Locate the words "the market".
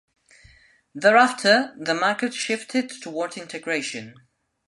1.77-2.33